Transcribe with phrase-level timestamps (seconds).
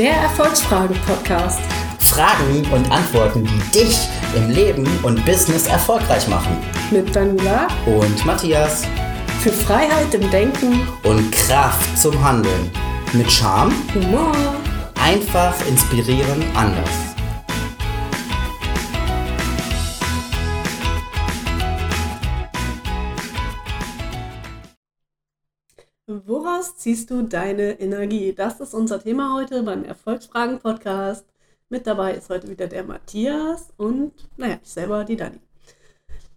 [0.00, 1.60] Der Erfolgsfragen-Podcast.
[1.98, 3.98] Fragen und Antworten, die dich
[4.34, 6.56] im Leben und Business erfolgreich machen.
[6.90, 8.84] Mit Daniela Und Matthias.
[9.42, 12.70] für Freiheit im Denken, Und Kraft zum Handeln.
[13.12, 14.32] Mit Charme, Humor.
[14.94, 17.09] einfach inspirieren, anders.
[26.60, 28.34] Woraus ziehst du deine Energie?
[28.34, 31.24] Das ist unser Thema heute beim Erfolgsfragen-Podcast.
[31.70, 35.40] Mit dabei ist heute wieder der Matthias und, naja, ich selber, die Dani.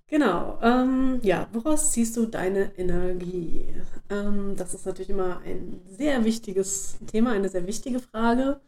[0.07, 3.67] Genau, ähm, ja, woraus ziehst du deine Energie?
[4.09, 8.61] Ähm, das ist natürlich immer ein sehr wichtiges Thema, eine sehr wichtige Frage.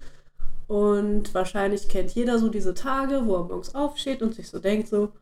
[0.68, 4.90] Und wahrscheinlich kennt jeder so diese Tage, wo er morgens aufsteht und sich so denkt,
[4.90, 5.14] so,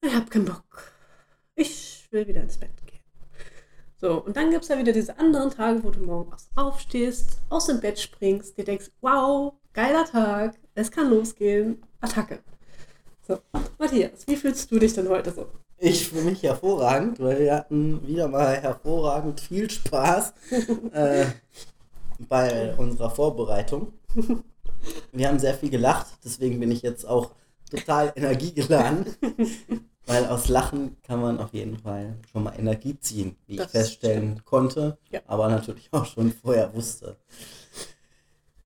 [0.00, 0.90] ich hab keinen Bock.
[1.54, 2.79] Ich will wieder ins Bett.
[4.00, 7.66] So, und dann gibt es ja wieder diese anderen Tage, wo du morgens aufstehst, aus
[7.66, 12.38] dem Bett springst, dir denkst, wow, geiler Tag, es kann losgehen, Attacke.
[13.28, 13.38] So,
[13.78, 15.48] Matthias, wie fühlst du dich denn heute so?
[15.76, 20.32] Ich fühle mich hervorragend, weil wir hatten wieder mal hervorragend viel Spaß
[20.92, 21.26] äh,
[22.26, 23.92] bei unserer Vorbereitung.
[25.12, 27.32] Wir haben sehr viel gelacht, deswegen bin ich jetzt auch
[27.70, 29.04] total energiegeladen.
[30.10, 33.72] Weil aus Lachen kann man auf jeden Fall schon mal Energie ziehen, wie Das ich
[33.72, 35.20] feststellen konnte, Ja.
[35.26, 37.16] aber natürlich auch schon vorher wusste.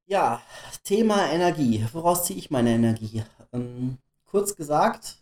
[0.06, 0.40] Ja,
[0.84, 1.84] Thema Energie.
[1.92, 3.24] Woraus ziehe ich meine Energie?
[3.52, 5.18] Ähm, kurz gesagt,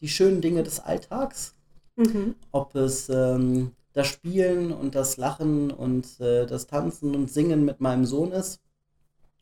[0.00, 1.54] die schönen Dinge des Alltags.
[1.96, 2.34] Mhm.
[2.50, 7.80] Ob es ähm, das Spielen und das Lachen und äh, das Tanzen und Singen mit
[7.80, 8.60] meinem Sohn ist.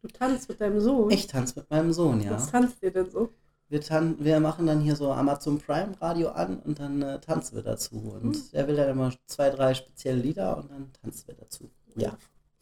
[0.02, 1.10] Du tanzt mit deinem Sohn.
[1.10, 2.32] Ich tanze mit meinem Sohn, ja.
[2.32, 3.32] Was tanzt ihr denn so?
[3.70, 7.54] Wir, tan wir machen dann hier so Amazon Prime Radio an und dann äh, tanzen
[7.54, 7.96] wir dazu.
[8.20, 8.42] Und Hm.
[8.52, 11.70] er will dann immer zwei, drei spezielle Lieder und dann tanzen wir dazu.
[11.94, 12.16] Ja,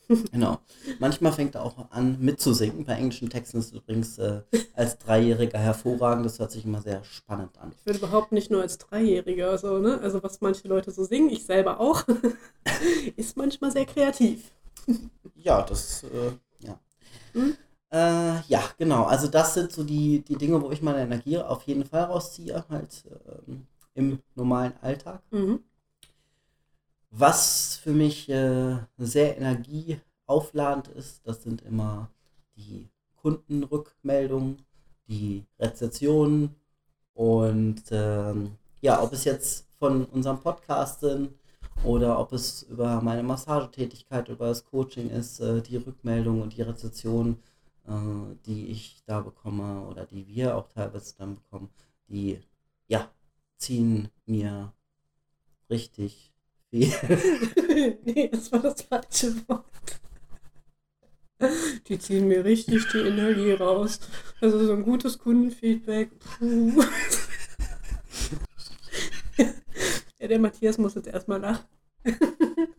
[0.33, 0.59] genau.
[0.99, 2.85] Manchmal fängt er auch an mitzusingen.
[2.85, 4.43] Bei englischen Texten ist es übrigens äh,
[4.75, 6.27] als Dreijähriger hervorragend.
[6.27, 7.73] Das hört sich immer sehr spannend an.
[7.79, 9.99] Ich würde überhaupt nicht nur als Dreijähriger, so, ne?
[10.03, 12.05] Also was manche Leute so singen, ich selber auch,
[13.17, 14.51] ist manchmal sehr kreativ.
[15.37, 16.33] Ja, das, äh,
[16.67, 16.79] ja.
[17.33, 17.57] Hm?
[17.91, 19.05] Äh, ja, genau.
[19.05, 22.65] Also das sind so die, die Dinge, wo ich meine Energie auf jeden Fall rausziehe,
[22.69, 23.05] halt
[23.47, 25.23] ähm, im normalen Alltag.
[25.31, 25.61] Mhm.
[27.11, 32.11] Was für mich äh, sehr energieaufladend ist, das sind immer
[32.57, 34.63] die Kundenrückmeldungen,
[35.09, 36.55] die Rezessionen
[37.15, 41.31] und ähm, ja, ob es jetzt von unserem Podcast sind
[41.83, 46.63] oder ob es über meine Massagetätigkeit, über das Coaching ist, äh, die Rückmeldung und die
[46.63, 47.39] Rezession,
[47.89, 51.71] äh, die ich da bekomme oder die wir auch teilweise dann bekommen,
[52.09, 52.41] die
[52.87, 53.11] ja,
[53.57, 54.73] ziehen mir
[55.71, 56.33] richtig
[56.71, 56.93] viel.
[58.05, 59.65] nee, das war das falsche Wort.
[61.87, 64.01] Die ziehen mir richtig die Energie raus.
[64.41, 66.11] Also so ein gutes Kundenfeedback.
[66.19, 66.83] Puh.
[70.19, 71.67] Ja, der Matthias muss jetzt erstmal lachen.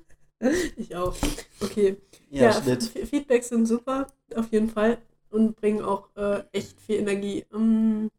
[0.78, 1.18] Ich auch.
[1.60, 1.98] Okay.
[2.30, 2.84] Ja, Schnitt.
[2.84, 4.98] Feedbacks sind super, auf jeden Fall.
[5.30, 7.46] Und bringen auch äh, echt viel Energie.
[7.54, 8.10] Ähm,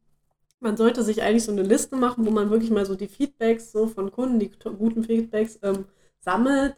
[0.60, 3.72] man sollte sich eigentlich so eine Liste machen, wo man wirklich mal so die Feedbacks
[3.72, 5.86] so von Kunden, die guten Feedbacks ähm,
[6.20, 6.76] sammelt.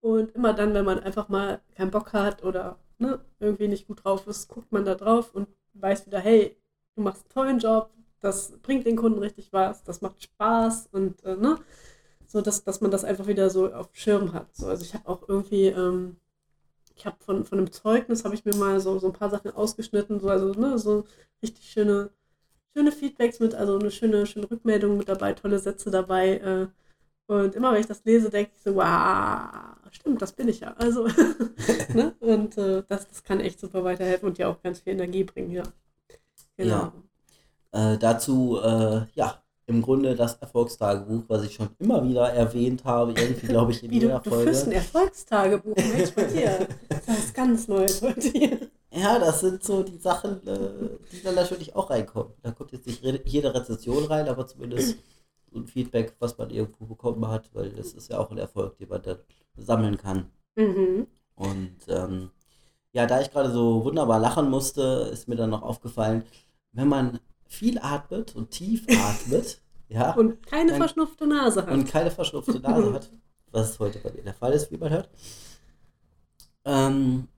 [0.00, 4.04] Und immer dann, wenn man einfach mal keinen Bock hat oder ne, irgendwie nicht gut
[4.04, 6.56] drauf ist, guckt man da drauf und weiß wieder, hey,
[6.94, 11.22] du machst einen tollen Job, das bringt den Kunden richtig was, das macht Spaß und
[11.24, 11.58] äh, ne,
[12.26, 14.54] so dass, dass man das einfach wieder so auf dem Schirm hat.
[14.54, 16.16] So, also ich habe auch irgendwie, ähm,
[16.96, 19.50] ich habe von, von einem Zeugnis habe ich mir mal so, so ein paar Sachen
[19.52, 21.04] ausgeschnitten, so, also ne, so
[21.42, 22.10] richtig schöne,
[22.74, 26.38] schöne Feedbacks mit, also eine schöne, schöne Rückmeldung mit dabei, tolle Sätze dabei.
[26.38, 26.68] Äh,
[27.26, 30.74] und immer wenn ich das lese, denke ich so, wow, stimmt, das bin ich ja.
[30.74, 31.06] Also,
[31.94, 32.14] ne?
[32.20, 35.50] Und äh, das, das kann echt super weiterhelfen und dir auch ganz viel Energie bringen,
[35.50, 35.64] ja.
[36.56, 36.92] Genau.
[37.72, 37.94] Ja.
[37.94, 43.12] Äh, dazu, äh, ja, im Grunde das Erfolgstagebuch, was ich schon immer wieder erwähnt habe,
[43.12, 44.76] irgendwie glaube ich in Wie du, jeder du führst ein Folge.
[44.76, 46.68] Erfolgstagebuch, Mensch, von dir.
[47.06, 48.58] Das ist ganz Neues heute hier.
[48.90, 52.32] Ja, das sind so die Sachen, äh, die dann natürlich auch reinkommen.
[52.42, 54.98] Da kommt jetzt nicht jede Rezession rein, aber zumindest
[55.50, 58.78] so ein Feedback, was man irgendwo bekommen hat, weil das ist ja auch ein Erfolg,
[58.78, 59.18] den man dann
[59.56, 60.30] sammeln kann.
[60.56, 61.06] Mhm.
[61.34, 62.30] Und ähm,
[62.92, 66.24] ja, da ich gerade so wunderbar lachen musste, ist mir dann noch aufgefallen,
[66.72, 71.70] wenn man viel atmet und tief atmet, ja, Und keine Dann- verschnupfte Nase hat.
[71.72, 73.10] und keine verschnupfte Nase hat,
[73.52, 75.08] was heute bei mir der Fall ist, wie man hört,
[76.64, 77.28] ähm,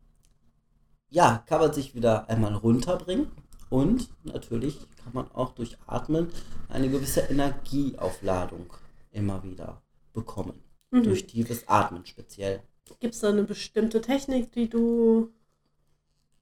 [1.10, 3.30] ja, kann man sich wieder einmal runterbringen
[3.70, 6.28] und natürlich kann man auch durch Atmen
[6.68, 8.72] eine gewisse Energieaufladung
[9.10, 9.82] immer wieder
[10.12, 10.62] bekommen.
[10.90, 11.02] Mhm.
[11.04, 12.62] Durch tiefes Atmen speziell.
[13.00, 15.32] Gibt es da eine bestimmte Technik, die du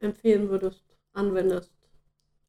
[0.00, 1.70] empfehlen würdest, anwendest?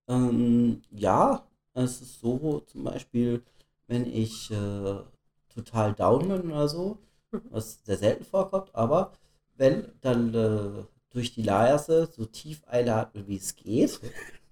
[0.07, 3.43] Ähm, ja, es ist so zum Beispiel,
[3.87, 4.95] wenn ich äh,
[5.53, 6.97] total down bin oder so,
[7.31, 7.41] Mhm.
[7.49, 9.13] was sehr selten vorkommt, aber
[9.57, 13.99] wenn, dann äh, durch die Nase so tief einatmen, wie es geht.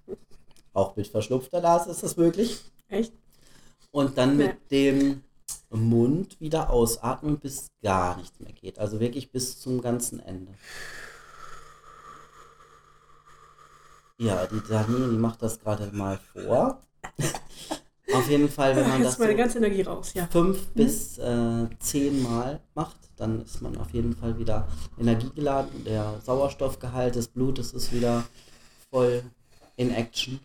[0.73, 2.59] Auch mit verschlupfter Nase ist das möglich.
[2.89, 3.13] Echt?
[3.91, 4.47] Und dann Ja.
[4.47, 5.23] mit dem
[5.69, 8.79] Mund wieder ausatmen, bis gar nichts mehr geht.
[8.79, 10.53] Also wirklich bis zum ganzen Ende.
[14.17, 16.81] Ja, die Dani, die macht das gerade mal vor.
[18.13, 20.27] Auf jeden Fall, wenn man Jetzt das meine so ganze Energie raus, ja.
[20.27, 24.67] fünf bis äh, zehn Mal macht, dann ist man auf jeden Fall wieder
[24.99, 25.83] energiegeladen.
[25.83, 28.23] Der Sauerstoffgehalt des Blutes ist wieder
[28.91, 29.23] voll
[29.75, 30.39] in Action.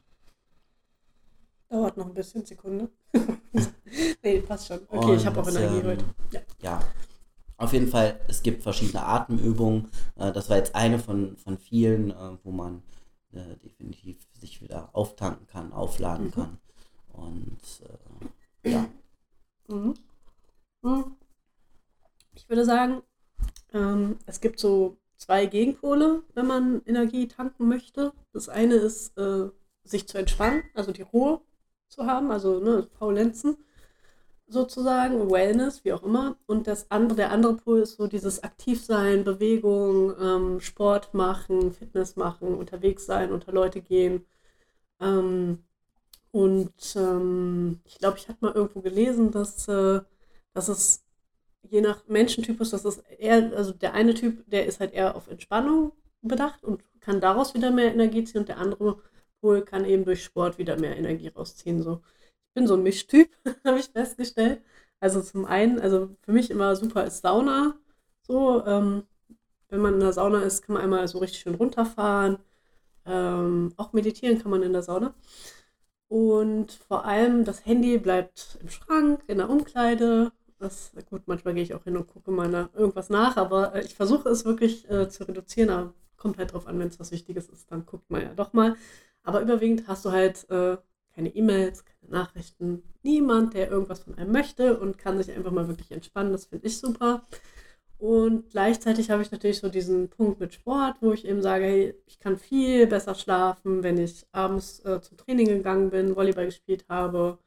[1.68, 2.88] Dauert noch ein bisschen, Sekunde.
[4.22, 4.80] nee, passt schon.
[4.88, 6.04] Okay, ich habe auch Und, Energie ähm, heute.
[6.32, 6.40] Ja.
[6.62, 6.80] Ja,
[7.58, 9.88] auf jeden Fall, es gibt verschiedene Atemübungen.
[10.16, 12.82] Äh, das war jetzt eine von, von vielen, äh, wo man
[13.32, 16.30] äh, definitiv sich wieder auftanken kann, aufladen Mhm.
[16.32, 16.58] kann.
[17.12, 17.60] Und
[18.64, 18.88] äh, ja,
[19.68, 19.94] Mhm.
[20.82, 21.16] Mhm.
[22.34, 23.02] Ich würde sagen,
[23.72, 28.12] ähm, es gibt so zwei Gegenpole, wenn man Energie tanken möchte.
[28.32, 29.50] Das eine ist, äh,
[29.84, 31.40] sich zu entspannen, also die Ruhe
[31.88, 33.56] zu haben, also ne, Faulenzen
[34.48, 36.36] sozusagen, Wellness, wie auch immer.
[36.46, 42.16] Und das andere, der andere Pol ist so dieses Aktivsein, Bewegung, ähm, Sport machen, Fitness
[42.16, 44.26] machen, unterwegs sein, unter Leute gehen.
[45.00, 45.64] Ähm,
[46.32, 50.00] und ähm, ich glaube, ich hatte mal irgendwo gelesen, dass, äh,
[50.54, 51.04] dass es
[51.62, 55.28] je nach Menschentypus, dass es eher, also der eine Typ, der ist halt eher auf
[55.28, 55.92] Entspannung
[56.22, 58.98] bedacht und kann daraus wieder mehr Energie ziehen und der andere
[59.40, 61.82] Pol kann eben durch Sport wieder mehr Energie rausziehen.
[61.82, 62.02] So.
[62.58, 63.30] Bin so ein Mischtyp,
[63.64, 64.62] habe ich festgestellt.
[64.98, 67.78] Also zum einen, also für mich immer super ist Sauna.
[68.22, 69.04] So, ähm,
[69.68, 72.38] wenn man in der Sauna ist, kann man einmal so richtig schön runterfahren.
[73.06, 75.14] Ähm, auch meditieren kann man in der Sauna.
[76.08, 80.32] Und vor allem das Handy bleibt im Schrank, in der Umkleide.
[80.58, 83.84] Das, gut, manchmal gehe ich auch hin und gucke mal nach irgendwas nach, aber äh,
[83.84, 85.70] ich versuche es wirklich äh, zu reduzieren.
[85.70, 88.52] Aber kommt halt drauf an, wenn es was Wichtiges ist, dann guckt man ja doch
[88.52, 88.76] mal.
[89.22, 90.78] Aber überwiegend hast du halt äh,
[91.18, 95.66] keine E-Mails, keine Nachrichten, niemand, der irgendwas von einem möchte und kann sich einfach mal
[95.66, 96.30] wirklich entspannen.
[96.30, 97.22] Das finde ich super.
[97.98, 101.94] Und gleichzeitig habe ich natürlich so diesen Punkt mit Sport, wo ich eben sage, hey,
[102.06, 106.84] ich kann viel besser schlafen, wenn ich abends äh, zum Training gegangen bin, Volleyball gespielt
[106.88, 107.38] habe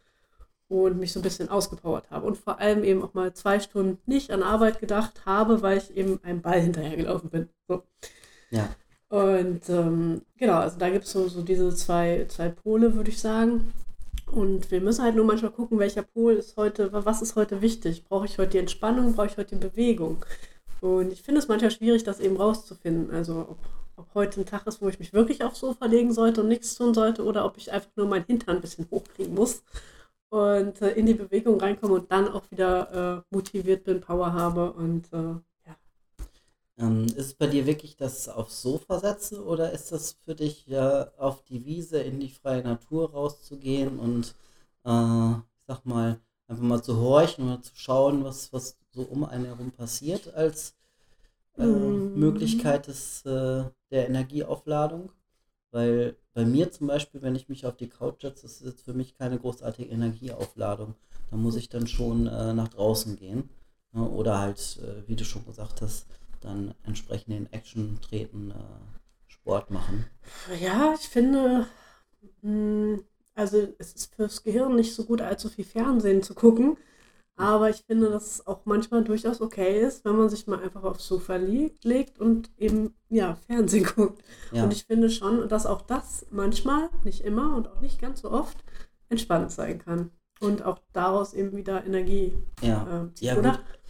[0.67, 2.27] und mich so ein bisschen ausgepowert habe.
[2.27, 5.95] Und vor allem eben auch mal zwei Stunden nicht an Arbeit gedacht habe, weil ich
[5.95, 7.49] eben einem Ball hinterhergelaufen bin.
[7.69, 7.83] So.
[8.49, 8.67] ja.
[9.11, 13.19] Und ähm, genau, also da gibt es so, so diese zwei, zwei Pole, würde ich
[13.19, 13.73] sagen.
[14.31, 18.05] Und wir müssen halt nur manchmal gucken, welcher Pol ist heute, was ist heute wichtig?
[18.05, 20.25] Brauche ich heute die Entspannung, brauche ich heute die Bewegung?
[20.79, 23.11] Und ich finde es manchmal schwierig, das eben rauszufinden.
[23.13, 23.57] Also ob,
[23.97, 26.75] ob heute ein Tag ist, wo ich mich wirklich aufs Sofa legen sollte und nichts
[26.75, 29.61] tun sollte, oder ob ich einfach nur meinen Hintern ein bisschen hochkriegen muss
[30.29, 34.71] und äh, in die Bewegung reinkomme und dann auch wieder äh, motiviert bin, Power habe
[34.71, 35.35] und äh.
[36.81, 40.67] Ähm, ist es bei dir wirklich das aufs Sofa setzen oder ist das für dich
[40.67, 44.35] ja auf die Wiese in die freie Natur rauszugehen und
[44.85, 49.23] äh, ich sag mal, einfach mal zu horchen oder zu schauen, was, was so um
[49.25, 50.75] einen herum passiert als
[51.57, 52.09] äh, Mm.
[52.13, 55.11] Möglichkeit des, äh, der Energieaufladung?
[55.71, 58.93] Weil bei mir zum Beispiel, wenn ich mich auf die Couch setze, ist es für
[58.93, 60.95] mich keine großartige Energieaufladung.
[61.29, 63.49] Da muss ich dann schon äh, nach draußen gehen.
[63.93, 64.07] Ne?
[64.09, 66.07] Oder halt, äh, wie du schon gesagt hast,
[66.41, 70.05] dann entsprechend in Action treten, äh, Sport machen.
[70.59, 71.67] Ja, ich finde,
[72.41, 72.99] mh,
[73.35, 76.77] also es ist fürs Gehirn nicht so gut, allzu viel Fernsehen zu gucken.
[77.37, 80.83] Aber ich finde, dass es auch manchmal durchaus okay ist, wenn man sich mal einfach
[80.83, 84.21] aufs Sofa liegt, legt und eben, ja, Fernsehen guckt.
[84.51, 88.21] Ja, Und ich finde schon, dass auch das manchmal, nicht immer und auch nicht ganz
[88.21, 88.57] so oft,
[89.09, 90.11] entspannt sein kann.
[90.39, 93.05] Und auch daraus eben wieder Energie ja.
[93.05, 93.27] äh, zieht.
[93.27, 93.51] Ja, Oder?
[93.51, 93.80] gut.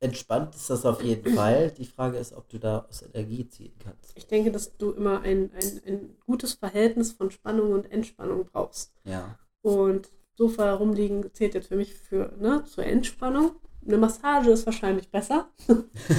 [0.00, 1.70] Entspannt ist das auf jeden Fall.
[1.72, 4.12] Die Frage ist, ob du da aus Energie ziehen kannst.
[4.14, 8.92] Ich denke, dass du immer ein, ein, ein gutes Verhältnis von Spannung und Entspannung brauchst.
[9.04, 13.56] Ja, Und Sofa herumliegen zählt jetzt für mich für, ne, zur Entspannung.
[13.86, 15.48] Eine Massage ist wahrscheinlich besser.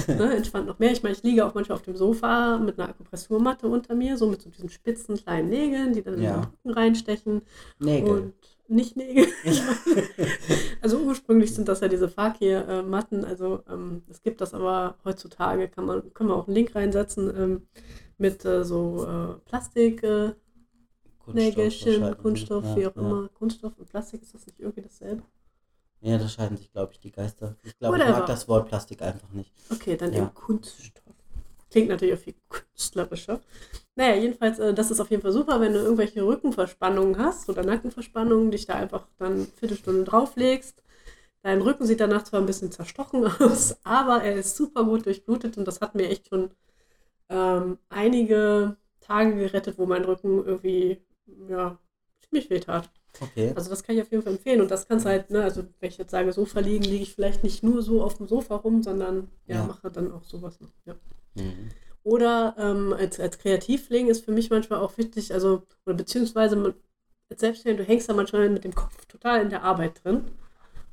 [0.08, 0.92] ne, entspannt noch mehr.
[0.92, 4.26] Ich meine, ich liege auch manchmal auf dem Sofa mit einer Akupressurmatte unter mir, so
[4.28, 6.32] mit so diesen spitzen kleinen Nägeln, die dann in Ja.
[6.36, 7.42] den Rücken reinstechen.
[7.78, 8.10] Nägel.
[8.10, 8.34] Und
[8.70, 9.26] nicht Nägel.
[10.80, 13.24] also ursprünglich sind das ja diese Fakir-Matten.
[13.24, 17.32] Also ähm, es gibt das aber heutzutage, kann man, können wir auch einen Link reinsetzen,
[17.36, 17.66] ähm,
[18.18, 20.02] mit äh, so äh, Plastik.
[20.02, 20.32] Äh,
[21.32, 22.16] Nägelchen.
[22.18, 23.02] Kunststoff, ja, wie auch ja.
[23.02, 23.28] immer.
[23.28, 25.22] Kunststoff und Plastik, ist das nicht irgendwie dasselbe?
[26.00, 27.56] Ja, da scheiden sich, glaube ich, die Geister.
[27.62, 29.52] Ich glaube, ich mag das Wort Plastik einfach nicht.
[29.70, 30.20] Okay, dann Ja.
[30.20, 31.14] eben Kunststoff.
[31.70, 33.40] Klingt natürlich auch viel künstlerischer.
[34.00, 37.62] Naja, jedenfalls, äh, das ist auf jeden Fall super, wenn du irgendwelche Rückenverspannungen hast oder
[37.62, 40.82] Nackenverspannungen, dich da einfach dann eine Viertelstunde drauflegst.
[41.42, 45.58] Dein Rücken sieht danach zwar ein bisschen zerstochen aus, aber er ist super gut durchblutet
[45.58, 46.48] und das hat mir echt schon
[47.28, 51.02] ähm, einige Tage gerettet, wo mein Rücken irgendwie,
[51.50, 51.78] ja,
[52.22, 52.88] ziemlich weh tat.
[53.20, 53.52] Okay.
[53.54, 54.62] Also das kann ich auf jeden Fall empfehlen.
[54.62, 57.44] Und das kannst halt, ne, also wenn ich jetzt sage, Sofa liegen, liege ich vielleicht
[57.44, 59.66] nicht nur so auf dem Sofa rum, sondern ja, Ja.
[59.66, 60.72] mache dann auch sowas noch.
[60.86, 60.94] Ja.
[61.34, 61.68] Mhm.
[62.02, 66.74] Oder ähm, als, als Kreativling ist für mich manchmal auch wichtig, also, oder beziehungsweise
[67.28, 70.24] als Selbstständiger, du hängst da manchmal mit dem Kopf total in der Arbeit drin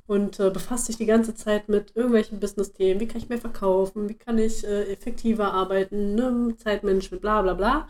[0.06, 3.00] und äh, befasst dich die ganze Zeit mit irgendwelchen Business-Themen.
[3.00, 4.08] Wie kann ich mehr verkaufen?
[4.08, 6.14] Wie kann ich äh, effektiver arbeiten?
[6.14, 6.54] Ne?
[6.56, 7.88] Zeitmanagement, bla bla bla.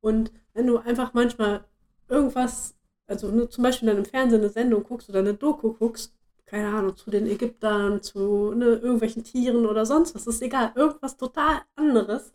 [0.00, 1.64] Und wenn du einfach manchmal
[2.08, 2.74] irgendwas,
[3.06, 6.14] also ne, zum Beispiel dann im Fernsehen eine Sendung guckst oder eine Doku guckst,
[6.46, 11.16] keine Ahnung, zu den Ägyptern, zu ne, irgendwelchen Tieren oder sonst was, ist egal, irgendwas
[11.16, 12.32] total anderes,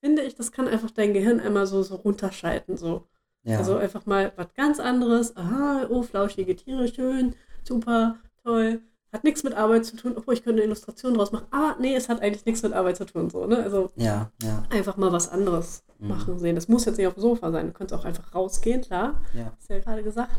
[0.00, 2.76] finde ich, das kann einfach dein Gehirn einmal so, so runterschalten.
[2.76, 3.04] So.
[3.44, 3.58] Ja.
[3.58, 5.36] Also einfach mal was ganz anderes.
[5.36, 8.80] Aha, oh, flauschige Tiere, schön, super, toll.
[9.10, 11.46] Hat nichts mit Arbeit zu tun, obwohl ich könnte eine Illustration draus machen.
[11.50, 13.30] Aber nee, es hat eigentlich nichts mit Arbeit zu tun.
[13.30, 13.56] So, ne?
[13.62, 16.08] Also ja, ja, einfach mal was anderes Mhm.
[16.08, 16.54] machen sehen.
[16.54, 17.66] Das muss jetzt nicht auf dem Sofa sein.
[17.68, 19.20] Du könntest auch einfach rausgehen, klar.
[19.34, 19.52] ja.
[19.56, 20.30] Hast du ja gerade gesagt.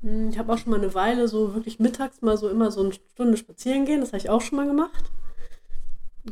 [0.00, 2.82] Hm, Ich habe auch schon mal eine Weile so wirklich mittags mal so immer so
[2.82, 4.00] eine Stunde spazieren gehen.
[4.00, 5.12] Das habe ich auch schon mal gemacht.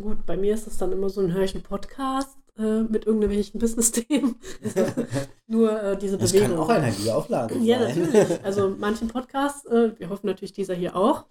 [0.01, 4.37] Gut, bei mir ist das dann immer so ein einen Podcast äh, mit irgendwelchen Business-Themen.
[5.47, 6.67] Nur äh, diese Das Bewegung.
[6.67, 8.03] kann auch aufladen Ja, sein.
[8.11, 8.45] natürlich.
[8.45, 11.27] Also manchen Podcasts, äh, wir hoffen natürlich dieser hier auch,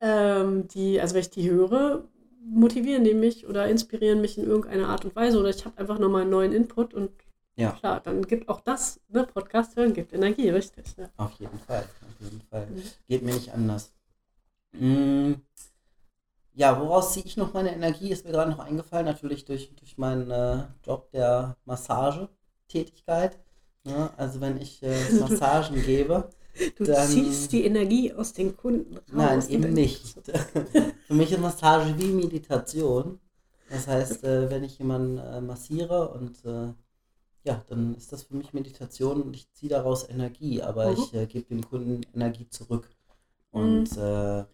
[0.00, 2.04] ähm, die, also wenn ich die höre,
[2.42, 5.98] motivieren die mich oder inspirieren mich in irgendeiner Art und Weise oder ich habe einfach
[5.98, 7.10] nochmal einen neuen Input und
[7.56, 7.72] Ja.
[7.72, 10.84] klar, dann gibt auch das, ne, Podcast hören gibt Energie, richtig.
[10.96, 11.10] Ja.
[11.18, 12.66] Auf jeden Fall, auf jeden Fall.
[12.66, 12.82] Mhm.
[13.08, 13.92] Geht mir nicht anders.
[14.72, 15.32] Mm,
[16.54, 18.10] Ja, woraus ziehe ich noch meine Energie?
[18.10, 23.38] Ist mir gerade noch eingefallen, natürlich durch, durch meinen äh, Job der Massagetätigkeit.
[23.84, 24.10] Ne?
[24.16, 26.30] Also wenn ich äh, Massagen gebe,
[26.76, 29.04] Du Dann- ziehst die Energie aus den Kunden raus.
[29.12, 30.14] nein, eben nicht.
[31.06, 33.20] Für mich ist Massage wie Meditation.
[33.70, 36.74] Das heißt, äh, wenn ich jemanden äh, massiere und äh,
[37.44, 40.96] ja, dann ist das für mich Meditation und ich ziehe daraus Energie, aber Mhm.
[40.98, 42.90] ich äh, gebe dem Kunden Energie zurück.
[43.52, 44.44] Und äh,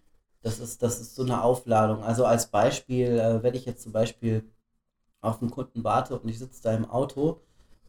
[0.47, 2.03] das ist, das ist so eine Aufladung.
[2.05, 4.45] Also als Beispiel, äh, wenn ich jetzt zum Beispiel
[5.23, 7.41] auf einen Kunden warte und ich sitze da im Auto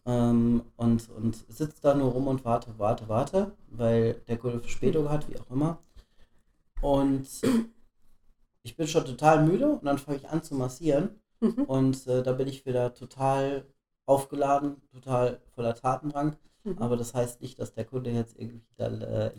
[0.06, 5.10] ähm, und, und sitze da nur rum und warte, warte, warte, weil der Kunde Verspätung
[5.10, 5.80] hat, wie auch immer.
[6.82, 7.28] Und
[8.64, 11.66] ich bin schon total müde und dann fange ich an zu massieren Mhm.
[11.66, 13.66] und äh, da bin ich wieder total
[14.08, 16.36] aufgeladen, total voller Tatendrang.
[16.68, 16.78] Mhm.
[16.80, 19.32] Aber das heißt nicht, dass der Kunde jetzt irgendwie dann äh,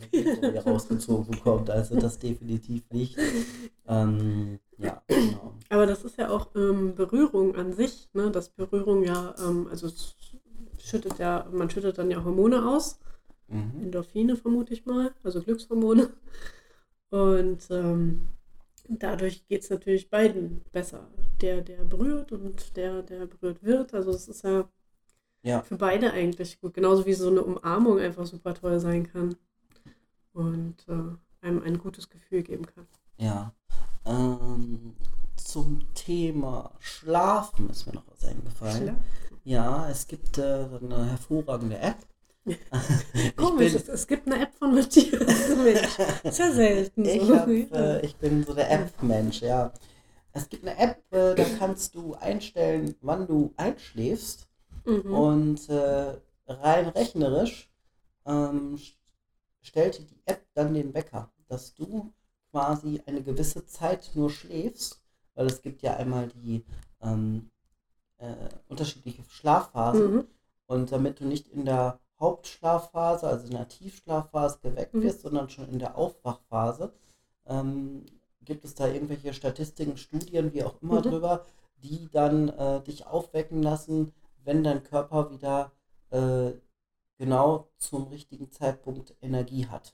[0.65, 1.69] rausgezogen bekommt.
[1.69, 3.17] Also das definitiv nicht.
[3.87, 5.53] Ähm, ja, genau.
[5.69, 8.31] Aber das ist ja auch ähm, Berührung an sich, ne?
[8.31, 9.89] Dass Berührung ja, ähm, also
[10.79, 12.99] schüttet ja, man schüttet dann ja Hormone aus.
[13.47, 13.83] Mhm.
[13.83, 16.09] Endorphine vermute ich mal, also Glückshormone.
[17.11, 18.21] Und ähm,
[18.87, 21.07] dadurch geht es natürlich beiden besser.
[21.41, 23.93] Der, der berührt und der, der berührt wird.
[23.93, 24.67] Also es ist ja
[25.43, 25.61] Ja.
[25.61, 26.73] für beide eigentlich gut.
[26.73, 29.35] Genauso wie so eine Umarmung einfach super toll sein kann.
[30.33, 32.87] Und äh, einem ein gutes Gefühl geben kann.
[33.17, 33.53] Ja.
[34.05, 34.95] Ähm,
[35.35, 38.83] zum Thema Schlafen ist mir noch was eingefallen.
[38.83, 38.95] Klar.
[39.43, 41.97] Ja, es gibt äh, eine hervorragende App.
[43.13, 45.49] Ich Komisch, bin- es, gibt eine App von Matthias.
[45.63, 47.05] Mensch, ist ja selten.
[47.05, 47.35] Ich, so.
[47.37, 49.71] hab, äh, ich bin so der App-Mensch, ja.
[50.33, 54.47] Es gibt eine App, äh, da kannst du einstellen, wann du einschläfst.
[54.85, 55.13] Mhm.
[55.13, 57.69] Und äh, rein rechnerisch
[58.25, 58.95] ähm, st-
[59.61, 62.13] stellt dir die App dann den Wecker, dass du
[62.51, 65.01] quasi eine gewisse Zeit nur schläfst,
[65.35, 66.65] weil es gibt ja einmal die
[67.01, 67.51] ähm,
[68.17, 68.35] äh,
[68.67, 70.15] unterschiedliche Schlafphasen.
[70.15, 70.27] Mhm.
[70.67, 75.03] Und damit du nicht in der Hauptschlafphase, also in der Tiefschlafphase geweckt Mhm.
[75.03, 76.93] wirst, sondern schon in der Aufwachphase,
[77.47, 78.05] ähm,
[78.43, 81.03] gibt es da irgendwelche Statistiken, Studien, wie auch immer Mhm.
[81.03, 81.45] drüber,
[81.83, 84.13] die dann äh, dich aufwecken lassen,
[84.49, 85.71] wenn dein Körper wieder
[86.09, 86.53] äh,
[87.19, 89.93] genau zum richtigen Zeitpunkt Energie hat.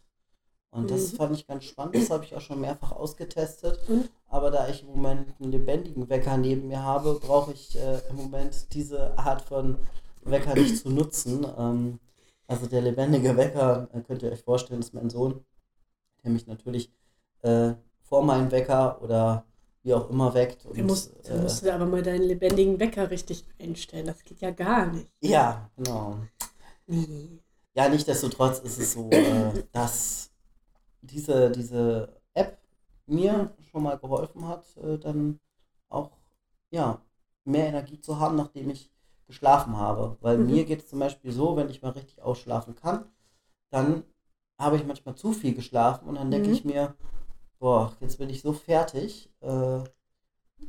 [0.71, 1.17] Und das Mhm.
[1.17, 3.79] fand ich ganz spannend, das habe ich auch schon mehrfach ausgetestet.
[3.89, 4.09] Und?
[4.27, 8.15] Aber da ich im Moment einen lebendigen Wecker neben mir habe, brauche ich äh, im
[8.15, 9.77] Moment diese Art von
[10.21, 11.45] Wecker nicht zu nutzen.
[11.57, 12.00] Ähm,
[12.47, 15.43] also der lebendige Wecker, äh, könnt ihr euch vorstellen, ist mein Sohn,
[16.24, 16.93] der mich natürlich
[17.41, 19.45] äh, vor meinem Wecker oder
[19.86, 20.65] wie auch immer weckt.
[20.65, 24.08] Und, Da musst, äh, musst du aber mal deinen lebendigen Wecker richtig einstellen.
[24.08, 25.08] Das geht ja gar nicht.
[25.22, 26.18] ja, genau.
[26.88, 27.39] Nee.
[27.75, 30.32] Ja, nichtsdestotrotz ist es so, äh, dass
[31.01, 32.58] diese, diese App
[33.08, 35.39] mir schon mal geholfen hat, äh, dann
[35.89, 36.12] auch
[36.72, 37.01] ja,
[37.46, 38.92] mehr Energie zu haben, nachdem ich
[39.27, 40.18] geschlafen habe.
[40.22, 40.48] Weil Mhm.
[40.48, 43.06] mir geht es zum Beispiel so, wenn ich mal richtig ausschlafen kann,
[43.72, 44.04] dann
[44.60, 46.54] habe ich manchmal zu viel geschlafen und dann denke Mhm.
[46.56, 46.96] ich mir,
[47.59, 49.83] boah, jetzt bin ich so fertig, äh,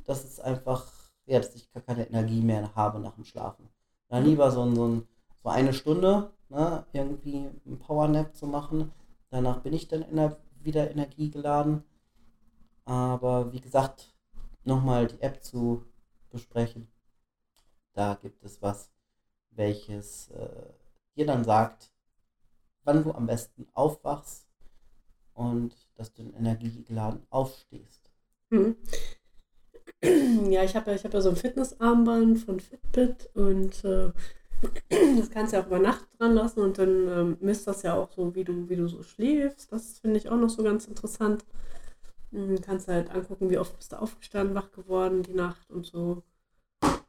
[0.04, 0.90] dass es einfach,
[1.26, 3.68] ja, dass ich gar keine Energie mehr habe nach dem Schlafen.
[4.08, 5.08] Dann lieber so, ein, so, ein,
[5.42, 8.92] so eine Stunde, ne, irgendwie einen Powernap zu machen.
[9.30, 11.84] Danach bin ich dann ener wieder energiegeladen.
[12.84, 14.14] Aber wie gesagt,
[14.64, 15.84] nochmal die App zu
[16.30, 16.88] besprechen.
[17.92, 18.90] Da gibt es was,
[19.50, 20.72] welches äh,
[21.16, 21.92] dir dann sagt,
[22.84, 24.45] wann du am besten aufwachst
[25.36, 28.10] und dass du energiegeladen aufstehst.
[28.50, 28.76] Hm.
[30.50, 34.12] Ja, ich habe ja, hab ja so ein Fitnessarmband von Fitbit und äh,
[35.18, 37.94] das kannst du ja auch über Nacht dran lassen und dann ähm, misst das ja
[37.94, 39.72] auch so, wie du, wie du so schläfst.
[39.72, 41.44] Das finde ich auch noch so ganz interessant.
[42.32, 46.22] Hm, kannst halt angucken, wie oft bist du aufgestanden, wach geworden die Nacht und so.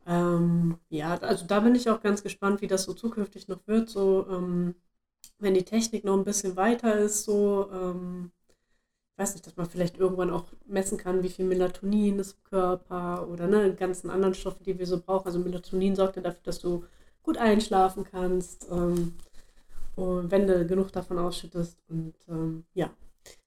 [0.05, 3.89] Ähm, ja, also da bin ich auch ganz gespannt, wie das so zukünftig noch wird.
[3.89, 4.75] So, ähm,
[5.39, 8.32] wenn die Technik noch ein bisschen weiter ist, so, ähm,
[9.13, 12.44] ich weiß nicht, dass man vielleicht irgendwann auch messen kann, wie viel Melatonin ist im
[12.44, 15.27] Körper oder ne, ganzen anderen Stoffe, die wir so brauchen.
[15.27, 16.86] Also Melatonin sorgt ja dafür, dass du
[17.24, 19.13] gut einschlafen kannst, ähm,
[19.96, 21.79] und wenn du genug davon ausschüttest.
[21.89, 22.91] Und ähm, ja,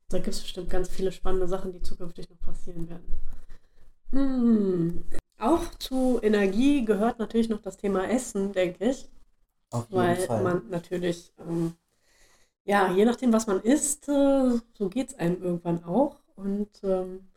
[0.09, 3.15] da gibt es bestimmt ganz viele spannende Sachen, die zukünftig noch passieren werden.
[4.11, 5.05] Hm.
[5.39, 9.09] Auch zu Energie gehört natürlich noch das Thema Essen, denke ich
[9.71, 10.45] Auf jeden weil Fall.
[10.45, 11.75] man natürlich, ähm,
[12.65, 16.21] ja, je nachdem, was man isst, äh, so geht es einem irgendwann auch.
[16.37, 17.29] Und ähm,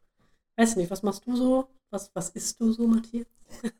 [0.58, 1.70] weiß nicht, was machst du so?
[1.92, 3.28] Was, was isst du so, Matthias?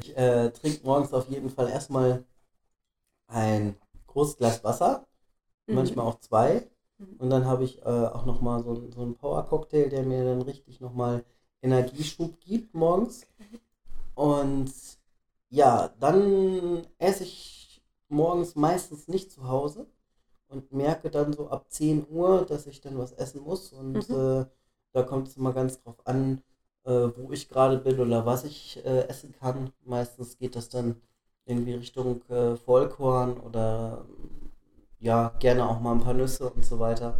[0.00, 2.24] ich äh, trinke morgens auf jeden Fall erstmal
[3.28, 3.76] ein
[4.06, 5.06] großes Glas Wasser,
[5.68, 5.74] Mhm.
[5.74, 6.68] manchmal auch zwei.
[6.98, 7.18] Mhm.
[7.18, 10.80] Und dann habe ich äh, auch nochmal so, so einen Power-Cocktail, der mir dann richtig
[10.80, 11.24] nochmal
[11.62, 13.26] Energieschub gibt morgens.
[14.14, 14.72] Und
[15.54, 19.86] ja, dann esse ich morgens meistens nicht zu Hause
[20.48, 23.72] und merke dann so ab 10 Uhr, dass ich dann was essen muss.
[23.72, 24.14] Und Mhm.
[24.14, 24.46] äh,
[24.92, 26.42] da kommt es immer ganz drauf an,
[26.84, 29.72] äh, wo ich gerade bin oder was ich äh, essen kann.
[29.84, 31.00] Meistens geht das dann
[31.46, 34.06] irgendwie Richtung äh, Vollkorn oder
[35.00, 37.18] ja, gerne auch mal ein paar Nüsse und so weiter,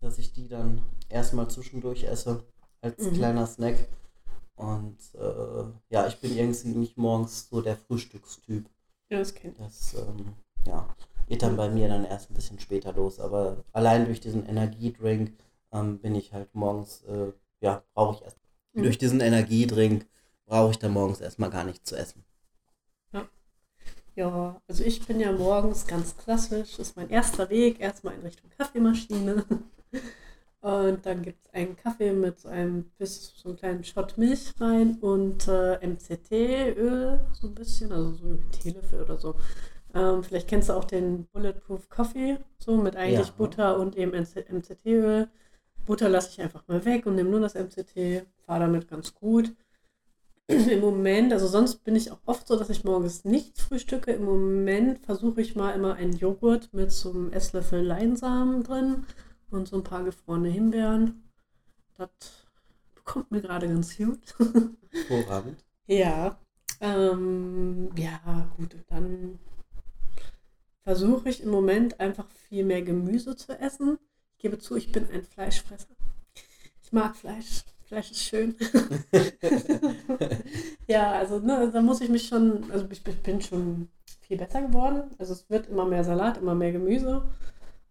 [0.00, 2.44] dass ich die dann erstmal zwischendurch esse
[2.80, 3.12] als Mhm.
[3.12, 3.88] kleiner Snack.
[4.62, 8.68] Und äh, ja, ich bin irgendwie nicht morgens so der Frühstückstyp.
[9.10, 10.34] Ja, das kennt Das ähm,
[10.66, 10.88] ja,
[11.28, 13.18] geht dann bei mir dann erst ein bisschen später los.
[13.18, 15.32] Aber allein durch diesen Energiedrink
[15.72, 18.38] ähm, bin ich halt morgens, äh, ja, brauche ich erst.
[18.72, 18.84] Mhm.
[18.84, 20.06] Durch diesen Energiedrink
[20.46, 22.24] brauche ich dann morgens erstmal gar nichts zu essen.
[24.14, 28.50] Ja, also ich bin ja morgens ganz klassisch, ist mein erster Weg, erstmal in Richtung
[28.50, 29.46] Kaffeemaschine.
[30.62, 34.52] Und dann gibt es einen Kaffee mit so einem bis so einen kleinen Shot Milch
[34.60, 39.34] rein und äh, MCT-Öl, so ein bisschen, also so ein Teelöffel oder so.
[39.92, 43.34] Ähm, vielleicht kennst du auch den Bulletproof Coffee, so mit eigentlich Ja.
[43.36, 45.28] Butter und eben MCT-Öl.
[45.84, 49.52] Butter lasse ich einfach mal weg und nehme nur das MCT, fahre damit ganz gut.
[50.46, 54.12] Im Moment, also sonst bin ich auch oft so, dass ich morgens nicht frühstücke.
[54.12, 59.06] Im Moment versuche ich mal immer einen Joghurt mit so einem Esslöffel Leinsamen drin
[59.52, 61.22] und so ein paar gefrorene Himbeeren.
[61.96, 62.08] Das
[62.94, 64.20] bekommt mir gerade ganz gut.
[64.90, 65.64] Hervorragend.
[65.86, 66.38] ja,
[66.80, 69.38] ähm, ja, gut, dann
[70.82, 73.98] versuche ich im Moment einfach viel mehr Gemüse zu essen.
[74.32, 75.94] Ich gebe zu, ich bin ein Fleischfresser.
[76.82, 77.64] Ich mag Fleisch.
[77.84, 78.56] Fleisch ist schön.
[80.86, 83.88] ja, also ne, da muss ich mich schon, also ich, ich bin schon
[84.22, 85.10] viel besser geworden.
[85.18, 87.22] Also es wird immer mehr Salat, immer mehr Gemüse.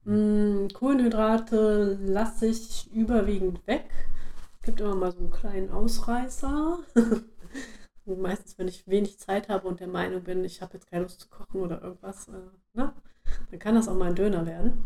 [0.05, 3.89] Mm, Kohlenhydrate lasse ich überwiegend weg.
[4.59, 6.79] Es gibt immer mal so einen kleinen Ausreißer.
[8.05, 11.21] Meistens, wenn ich wenig Zeit habe und der Meinung bin, ich habe jetzt keine Lust
[11.21, 12.31] zu kochen oder irgendwas, äh,
[12.73, 12.93] ne?
[13.49, 14.83] dann kann das auch mal ein Döner werden.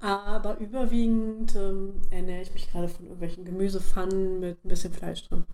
[0.00, 5.44] Aber überwiegend ähm, ernähre ich mich gerade von irgendwelchen Gemüsepfannen mit ein bisschen Fleisch drin.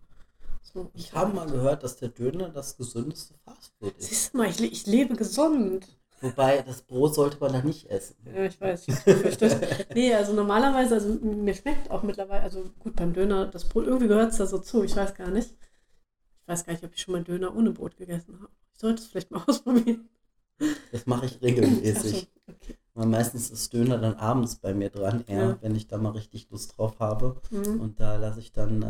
[0.63, 4.09] So, Ich habe mal gehört, dass der Döner das gesündeste Fastfood ist.
[4.09, 5.87] Siehst du mal, ich, ich lebe gesund.
[6.21, 8.17] Wobei, das Brot sollte man da nicht essen.
[8.25, 9.87] Ja, ich weiß, ich befürchte.
[9.95, 14.09] nee, also normalerweise, also mir schmeckt auch mittlerweile, also gut beim Döner, das Brot, irgendwie
[14.09, 15.51] gehört es da so zu, ich weiß gar nicht.
[16.41, 18.51] Ich weiß gar nicht, ob ich schon mal Döner ohne Brot gegessen habe.
[18.75, 20.09] Ich sollte es vielleicht mal ausprobieren.
[20.91, 22.13] Das mache ich Ach regelmäßig.
[22.47, 22.75] so, okay.
[22.95, 25.59] Weil meistens ist Döner dann abends bei mir dran, eher, Ja.
[25.61, 27.41] wenn ich da mal richtig Lust drauf habe.
[27.51, 28.87] Mhm, Und da lasse ich dann äh,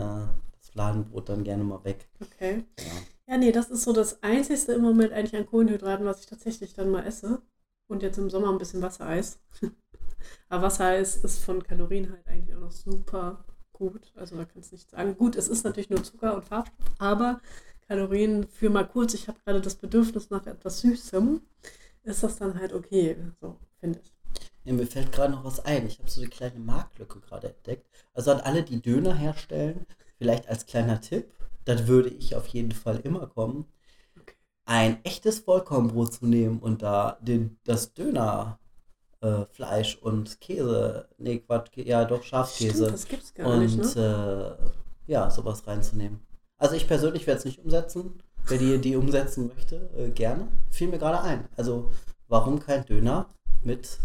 [0.57, 2.09] das Fladenbrot dann gerne mal weg.
[2.23, 2.65] okay.
[2.79, 2.85] Ja.
[3.29, 6.73] Ja, nee, das ist so das Einzige im Moment eigentlich an Kohlenhydraten, was ich tatsächlich
[6.73, 7.43] dann mal esse.
[7.87, 9.39] Und jetzt im Sommer ein bisschen Wassereis.
[10.49, 14.13] Aber Wassereis ist von Kalorien halt eigentlich auch noch super gut.
[14.15, 15.15] Also da kannst du nicht sagen.
[15.17, 17.41] Gut, es ist natürlich nur Zucker und Farbstoff, aber
[17.87, 21.41] Kalorien für mal kurz, ich habe gerade das Bedürfnis nach etwas Süßem,
[22.05, 23.17] ist das dann halt okay.
[23.41, 24.13] So, finde ich.
[24.65, 25.87] Ja, mir fällt gerade noch was ein.
[25.87, 27.87] Ich habe so eine kleine Marktlücke gerade entdeckt.
[28.15, 29.87] Also an alle, die Döner herstellen,
[30.19, 31.33] vielleicht als kleiner Tipp,
[31.69, 33.67] dann würde ich auf jeden Fall immer kommen,
[34.21, 34.35] Okay.
[34.67, 38.59] ein echtes Vollkornbrot zu nehmen und da den, das Döner
[39.21, 43.79] äh, Fleisch und Käse, nee, Quatsch, ja doch Schafskäse Stimmt, das gibt's gar und nicht,
[43.79, 44.59] ne?
[45.09, 46.21] äh, ja, sowas reinzunehmen.
[46.59, 48.23] Also ich persönlich werde es nicht umsetzen.
[48.47, 50.49] Wer die Idee umsetzen möchte, äh, gerne.
[50.71, 51.49] Fiel mir gerade ein.
[51.57, 51.91] Also
[52.29, 53.29] warum kein Döner
[53.63, 53.99] mit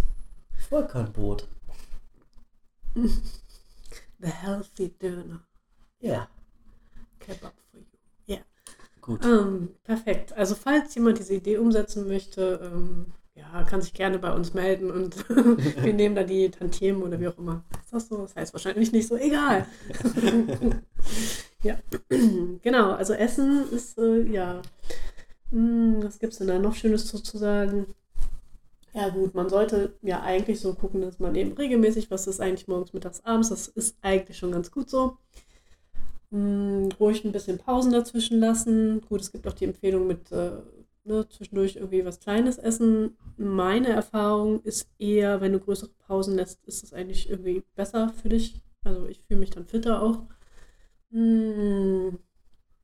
[0.70, 1.48] Vollkornbrot?
[4.20, 5.42] The healthy Döner.
[6.00, 6.28] Ja,
[7.26, 7.86] Kebab for you.
[8.26, 8.38] Ja.
[9.02, 9.26] gut.
[9.26, 10.34] Ähm, perfekt.
[10.34, 14.92] Also falls jemand diese Idee umsetzen möchte, ähm, ja, kann sich gerne bei uns melden
[14.92, 17.64] und wir nehmen da die Tantiemen oder wie auch immer.
[17.84, 18.18] Ist das so?
[18.18, 19.66] Das heißt wahrscheinlich nicht so, egal.
[21.64, 21.78] ja,
[22.62, 22.92] genau.
[22.92, 24.62] Also Essen ist, äh, ja,
[25.50, 27.88] hm, was gibt es denn da noch Schönes zu, zu sagen?
[28.94, 32.68] Ja gut, man sollte ja eigentlich so gucken, dass man eben regelmäßig, was ist eigentlich
[32.68, 35.18] morgens, mittags, abends, das ist eigentlich schon ganz gut so.
[36.34, 39.02] Hm, ruhig ein bisschen Pausen dazwischen lassen.
[39.02, 40.52] Gut, es gibt auch die Empfehlung mit äh,
[41.04, 43.16] ne, zwischendurch irgendwie was Kleines essen.
[43.38, 48.30] Meine Erfahrung ist eher, wenn du größere Pausen lässt, ist es eigentlich irgendwie besser für
[48.30, 48.64] dich.
[48.84, 50.24] Also ich fühle mich dann fitter auch.
[51.12, 52.18] Hm,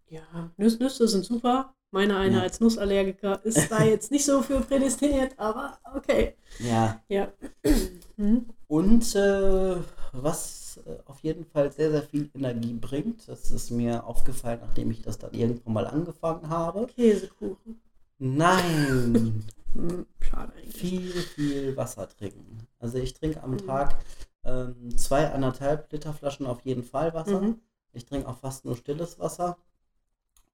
[0.10, 1.74] ja, Nüsse, Nüsse sind super.
[1.92, 2.42] Meine eine Ja.
[2.44, 6.36] als Nussallergiker ist da jetzt nicht so für prädestiniert, aber okay.
[6.60, 7.34] Ja, Ja.
[8.18, 8.48] Hm.
[8.68, 9.78] Und äh,
[10.14, 14.92] was äh, auf jeden Fall sehr, sehr viel Energie bringt, das ist mir aufgefallen, nachdem
[14.92, 16.88] ich das dann irgendwann mal angefangen habe.
[16.88, 17.82] Käsekuchen.
[18.20, 19.44] Nein,
[19.74, 20.76] Hm, schade eigentlich.
[20.76, 22.68] viel, viel Wasser trinken.
[22.80, 23.58] Also ich trinke am Mhm.
[23.58, 24.04] Tag
[24.44, 27.42] ähm, zwei, anderthalb Liter Flaschen auf jeden Fall Wasser.
[27.42, 27.62] Mhm.
[27.94, 29.58] Ich trinke auch fast nur stilles Wasser.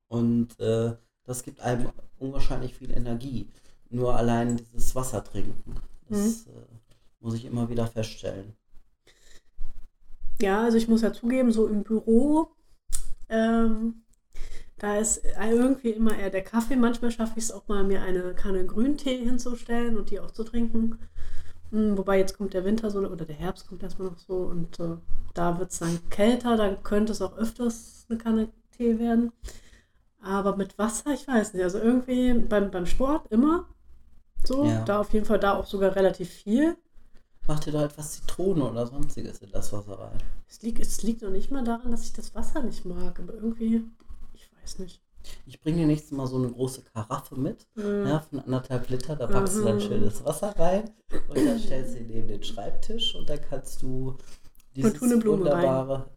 [0.07, 3.49] Und äh, das gibt einem unwahrscheinlich viel Energie.
[3.89, 5.75] Nur allein dieses Wasser trinken.
[6.09, 6.51] Das äh,
[7.19, 8.55] muss ich immer wieder feststellen.
[10.41, 12.49] Ja, also ich muss ja zugeben, so im Büro,
[13.29, 14.03] ähm,
[14.77, 16.75] da ist irgendwie immer eher der Kaffee.
[16.77, 20.43] Manchmal schaffe ich es auch mal, mir eine Kanne Grüntee hinzustellen und die auch zu
[20.43, 20.99] trinken.
[21.71, 24.79] Hm, Wobei jetzt kommt der Winter so, oder der Herbst kommt erstmal noch so und
[24.79, 24.97] äh,
[25.33, 29.31] da wird es dann kälter, da könnte es auch öfters eine Kanne Tee werden.
[30.21, 31.63] Aber mit Wasser, ich weiß nicht.
[31.63, 33.67] Also irgendwie beim, beim Sport immer
[34.45, 34.83] so, Ja.
[34.85, 36.77] da auf jeden Fall da auch sogar relativ viel.
[37.47, 40.17] Macht ihr da etwas Zitrone oder sonstiges in das Wasser rein?
[40.49, 43.33] Es liegt, es liegt noch nicht mal daran, dass ich das Wasser nicht mag, aber
[43.35, 43.83] irgendwie,
[44.33, 45.01] ich weiß nicht.
[45.47, 49.15] Ich bringe dir nächstes Mal so eine große Karaffe mit, Äh, ja, von anderthalb Liter.
[49.15, 49.81] Da packst du dann Mhm.
[49.81, 50.91] schönes Wasser rein
[51.29, 54.17] und dann stellst du ihn neben den Schreibtisch und dann kannst du
[54.75, 55.25] dieses Blume rein.
[55.25, 56.09] wunderbare.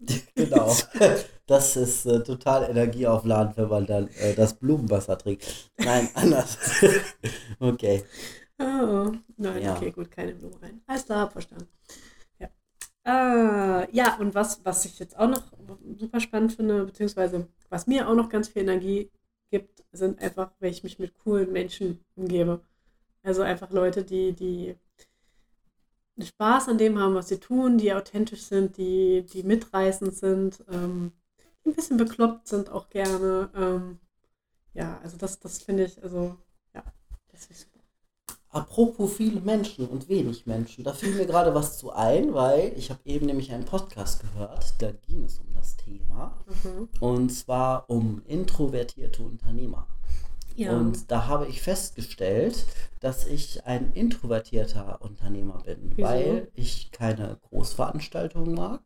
[0.34, 0.74] genau.
[1.48, 5.70] Das ist äh, total energieaufladend, wenn man dann äh, das Blumenwasser trinkt.
[5.78, 6.58] Nein, anders.
[7.60, 8.02] okay.
[8.58, 9.76] Oh, nein, Ja.
[9.76, 10.82] okay, gut, keine Blume rein.
[10.86, 11.68] Alles klar, hab verstanden.
[12.40, 12.48] Ja.
[13.04, 15.42] Äh, ja, und was, was ich jetzt auch noch
[15.98, 19.10] super spannend finde, beziehungsweise was mir auch noch ganz viel Energie
[19.50, 22.62] gibt, sind einfach, wenn ich mich mit coolen Menschen umgebe.
[23.22, 24.76] Also einfach Leute, die, die
[26.20, 31.12] Spaß an dem haben, was sie tun, die authentisch sind, die, die mitreißend sind, ähm,
[31.64, 33.50] die ein bisschen bekloppt sind auch gerne.
[33.54, 33.98] Ähm,
[34.74, 36.36] ja, also das, das finde ich, also,
[36.74, 36.84] ja,
[37.32, 37.75] das ich super.
[38.56, 42.90] Apropos viele Menschen und wenig Menschen, da fiel mir gerade was zu ein, weil ich
[42.90, 46.32] habe eben nämlich einen Podcast gehört, da ging es um das Thema.
[46.64, 46.88] Mhm.
[47.00, 49.86] Und zwar um introvertierte Unternehmer.
[50.54, 50.72] Ja.
[50.72, 52.64] Und da habe ich festgestellt,
[53.00, 56.08] dass ich ein introvertierter Unternehmer bin, Wieso?
[56.08, 58.80] weil ich keine Großveranstaltungen mag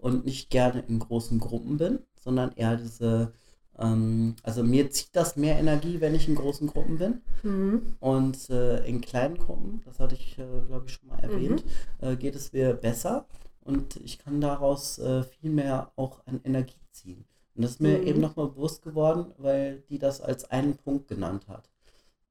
[0.00, 3.32] und nicht gerne in großen Gruppen bin, sondern eher diese,
[3.78, 7.22] ähm, also mir zieht das mehr Energie, wenn ich in großen Gruppen bin.
[7.42, 7.98] mhm.
[8.00, 11.72] Und äh, in kleinen Gruppen, das hatte ich, äh, glaube ich, schon mal erwähnt, Mhm.
[12.00, 13.26] äh, geht es mir besser
[13.62, 17.24] und ich kann daraus äh, viel mehr auch an Energie ziehen.
[17.56, 18.04] Und das ist mir Mhm.
[18.04, 21.68] eben nochmal bewusst geworden, weil die das als einen Punkt genannt hat.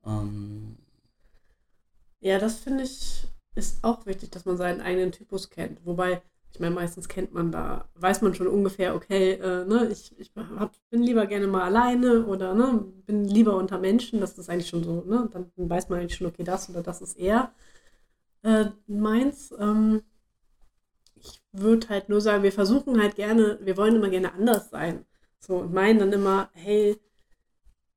[0.05, 0.77] Ähm,
[2.19, 5.83] Ja, das finde ich ist auch wichtig, dass man seinen eigenen Typus kennt.
[5.85, 6.21] Wobei,
[6.57, 10.31] ich meine, meistens kennt man da, weiß man schon ungefähr, okay, äh, ne, ich, ich
[10.57, 14.19] hab, bin lieber gerne mal alleine oder ne, bin lieber unter Menschen.
[14.21, 15.29] Das ist eigentlich schon so, ne?
[15.31, 17.51] Dann weiß man eigentlich schon, okay, das oder das ist eher
[18.41, 19.53] äh, meins.
[19.59, 20.01] Ähm,
[21.13, 25.05] ich würde halt nur sagen, wir versuchen halt gerne, wir wollen immer gerne anders sein.
[25.37, 26.99] So, und meinen dann immer, hey,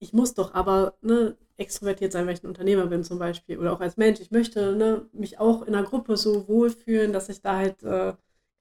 [0.00, 3.72] ich muss doch aber ne, extrovertiert sein, weil ich ein Unternehmer bin zum Beispiel oder
[3.72, 4.20] auch als Mensch.
[4.20, 8.12] Ich möchte ne, mich auch in einer Gruppe so wohlfühlen, dass ich da halt, äh,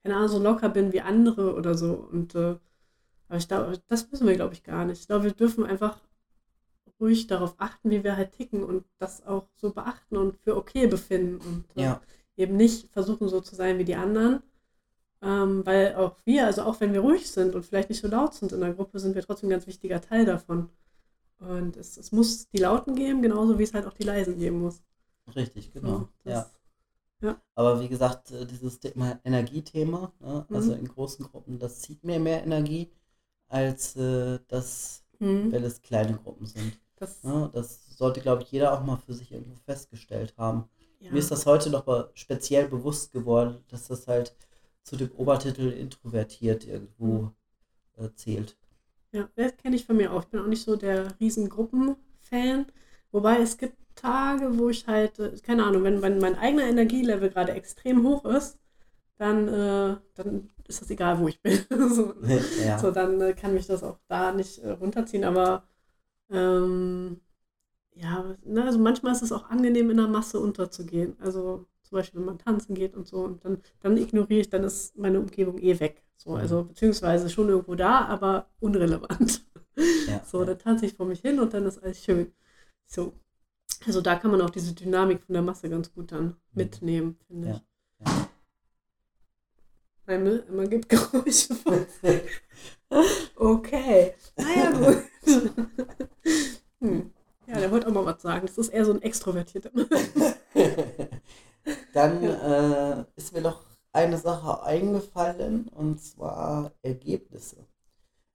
[0.03, 1.93] keine Ahnung, so locker bin wie andere oder so.
[2.11, 2.57] Und äh,
[3.27, 5.01] aber ich glaube, das müssen wir, glaube ich, gar nicht.
[5.01, 5.99] Ich glaube, wir dürfen einfach
[6.99, 10.87] ruhig darauf achten, wie wir halt ticken und das auch so beachten und für okay
[10.87, 12.01] befinden und äh, Ja.
[12.37, 14.41] eben nicht versuchen, so zu sein wie die anderen.
[15.21, 18.33] Ähm, weil auch wir, also auch wenn wir ruhig sind und vielleicht nicht so laut
[18.33, 20.69] sind in der Gruppe, sind wir trotzdem ein ganz wichtiger Teil davon.
[21.39, 24.61] Und es, es muss die Lauten geben, genauso wie es halt auch die Leisen geben
[24.61, 24.81] muss.
[25.35, 26.09] Richtig, genau.
[26.23, 26.49] So, ja.
[27.55, 30.45] Aber wie gesagt, äh, dieses Thema Energiethema, ne?
[30.51, 30.79] also Mhm.
[30.79, 32.91] in großen Gruppen, das zieht mir mehr Energie,
[33.49, 35.51] als äh, das, Mhm.
[35.51, 36.79] wenn es kleine Gruppen sind.
[36.97, 37.49] das Ne?
[37.53, 40.69] Das sollte, glaube ich, jeder auch mal für sich irgendwo festgestellt haben.
[40.99, 41.11] ja.
[41.11, 44.35] Mir ist das heute noch mal speziell bewusst geworden, dass das halt
[44.83, 47.31] zu dem Obertitel introvertiert irgendwo
[47.97, 48.57] äh, zählt.
[49.11, 50.23] Ja, das kenne ich von mir auch.
[50.23, 52.67] Ich bin auch nicht so der Riesengruppen-Fan.
[53.11, 57.29] Wobei es gibt Tage, wo ich halt, äh, keine Ahnung, wenn, wenn mein eigener Energielevel
[57.29, 58.57] gerade extrem hoch ist,
[59.17, 61.59] dann, äh, dann ist das egal, wo ich bin.
[61.89, 62.13] so,
[62.63, 62.79] ja.
[62.79, 65.23] so, dann äh, kann mich das auch da nicht äh, runterziehen.
[65.25, 65.63] Aber
[66.31, 67.21] ähm,
[67.95, 71.17] ja, ne, also manchmal ist es auch angenehm, in der Masse unterzugehen.
[71.19, 74.63] Also zum Beispiel, wenn man tanzen geht und so, und dann, dann ignoriere ich, dann
[74.63, 76.03] ist meine Umgebung eh weg.
[76.17, 79.43] So, also beziehungsweise schon irgendwo da, aber unrelevant.
[80.07, 82.33] Ja, So, dann tanze ich vor mich hin und dann ist alles schön.
[82.85, 83.13] So.
[83.85, 87.47] Also da kann man auch diese Dynamik von der Masse ganz gut dann mitnehmen, finde
[87.47, 87.61] Ja, ich.
[87.99, 88.29] ja.
[90.05, 91.85] Meine, immer gibt Geräusche von
[93.37, 94.13] Okay.
[94.37, 95.03] Naja, gut.
[96.81, 97.11] hm.
[97.47, 98.45] Ja, der wollte auch mal was sagen.
[98.45, 99.71] Das ist eher so ein extrovertierter.
[101.93, 107.65] Dann äh, ist mir noch eine Sache eingefallen und zwar Ergebnisse.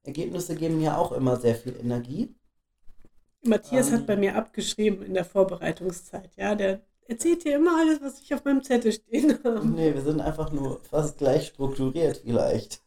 [0.04, 2.37] Ergebnisse geben mir auch immer sehr viel Energie.
[3.46, 3.94] Matthias Ähm.
[3.94, 6.30] hat bei mir abgeschrieben in der Vorbereitungszeit.
[6.37, 9.66] Ja, der erzählt dir immer alles, was ich auf meinem Zettel stehen habe.
[9.66, 12.83] Nee, wir sind einfach nur fast gleich strukturiert vielleicht.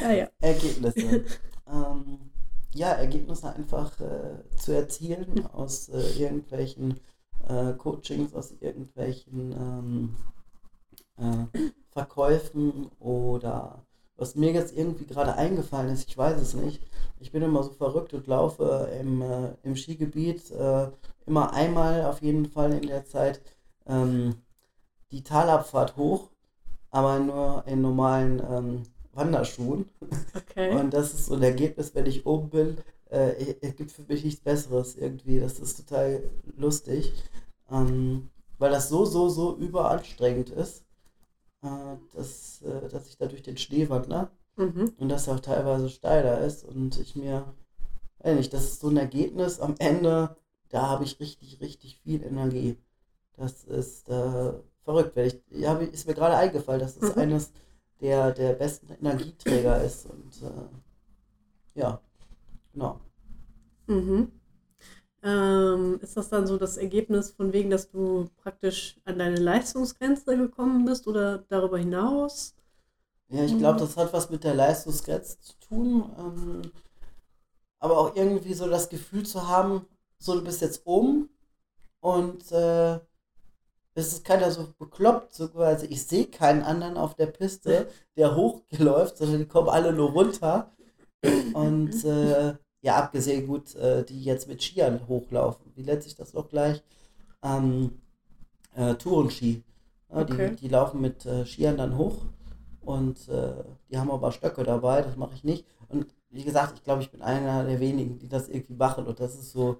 [0.00, 0.28] Ja, ja.
[0.40, 1.24] Ergebnisse.
[1.66, 2.30] ähm,
[2.74, 7.00] ja, Ergebnisse einfach äh, zu erzielen aus äh, irgendwelchen
[7.48, 10.16] äh, Coachings, aus irgendwelchen ähm,
[11.16, 13.84] äh, Verkäufen oder
[14.18, 16.82] was mir jetzt irgendwie gerade eingefallen ist, ich weiß es nicht.
[17.20, 20.88] Ich bin immer so verrückt und laufe im, äh, im Skigebiet äh,
[21.26, 23.40] immer einmal auf jeden Fall in der Zeit
[23.86, 24.34] ähm,
[25.10, 26.30] die Talabfahrt hoch,
[26.90, 29.86] aber nur in normalen ähm, Wanderschuhen.
[30.34, 30.76] Okay.
[30.76, 32.78] Und das ist so ein Ergebnis, wenn ich oben bin.
[33.10, 35.40] Äh, es gibt für mich nichts Besseres irgendwie.
[35.40, 36.22] Das ist total
[36.56, 37.12] lustig.
[37.70, 40.84] Ähm, weil das so, so, so überanstrengend ist,
[41.62, 44.92] äh, dass, äh, dass ich da durch den Schnee wandere mhm.
[44.98, 46.64] und das auch teilweise steiler ist.
[46.64, 47.54] Und ich mir,
[48.20, 50.36] weiß nicht, das ist so ein Ergebnis am Ende,
[50.68, 52.76] da habe ich richtig, richtig viel Energie.
[53.36, 54.52] Das ist äh,
[54.84, 55.16] verrückt.
[55.16, 57.22] Weil ich, ja, ist mir gerade eingefallen, dass es Mhm.
[57.22, 57.52] eines
[58.00, 60.06] der, der besten Energieträger ist.
[60.06, 62.00] Und äh, ja,
[62.72, 63.00] genau.
[63.86, 64.32] Mhm.
[65.22, 70.36] Ähm, ist das dann so das Ergebnis von wegen, dass du praktisch an deine Leistungsgrenze
[70.36, 72.54] gekommen bist oder darüber hinaus?
[73.28, 76.10] Ja, ich glaube, das hat was mit der Leistungsgrenze zu tun.
[76.18, 76.62] Ähm,
[77.80, 79.86] aber auch irgendwie so das Gefühl zu haben,
[80.18, 81.28] so du bist jetzt oben
[82.00, 82.98] und äh,
[83.94, 85.86] es ist keiner so bekloppt, so quasi.
[85.86, 90.72] Ich sehe keinen anderen auf der Piste, der hochläuft, sondern die kommen alle nur runter.
[91.52, 95.72] Und äh, ja, abgesehen gut, äh, die jetzt mit Skiern hochlaufen.
[95.74, 96.82] Wie nennt sich das noch gleich?
[97.42, 98.00] Ähm,
[98.74, 99.62] äh, Tourenski.
[100.10, 100.50] Ja, Okay.
[100.50, 102.16] die, die laufen mit äh, Skiern dann hoch
[102.80, 105.66] und äh, die haben aber Stöcke dabei, das mache ich nicht.
[105.88, 109.20] Und wie gesagt, ich glaube, ich bin einer der wenigen, die das irgendwie machen und
[109.20, 109.78] das ist so,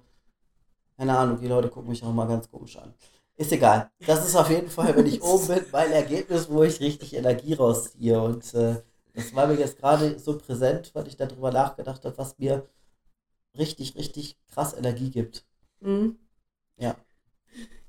[0.97, 2.93] keine Ahnung, die Leute gucken mich auch mal ganz komisch an.
[3.37, 3.89] Ist egal.
[4.05, 7.53] Das ist auf jeden Fall, wenn ich oben bin, mein Ergebnis, wo ich richtig Energie
[7.53, 8.21] rausziehe.
[8.21, 8.81] Und äh,
[9.13, 12.65] das war mir jetzt gerade so präsent, weil ich darüber nachgedacht habe, was mir
[13.57, 15.45] richtig, richtig krass Energie gibt.
[15.81, 16.17] Mhm.
[16.77, 16.95] Ja.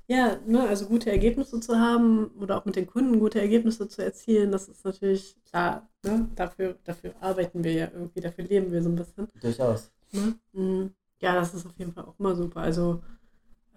[0.07, 4.03] Ja, ne, also gute Ergebnisse zu haben oder auch mit den Kunden gute Ergebnisse zu
[4.03, 5.87] erzielen, das ist natürlich klar.
[6.03, 6.27] Ne?
[6.35, 9.27] Dafür, dafür arbeiten wir ja irgendwie, dafür leben wir so ein bisschen.
[9.39, 9.89] Durchaus.
[10.11, 10.35] Ne?
[10.51, 10.93] Mhm.
[11.21, 12.59] Ja, das ist auf jeden Fall auch immer super.
[12.59, 13.01] Also